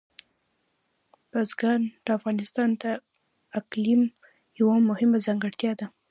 [1.31, 2.83] بزګان د افغانستان د
[3.59, 4.01] اقلیم
[4.59, 5.87] یوه مهمه ځانګړتیا ده.